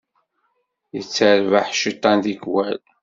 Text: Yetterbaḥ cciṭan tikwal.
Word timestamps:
Yetterbaḥ 0.95 1.67
cciṭan 1.79 2.19
tikwal. 2.23 2.79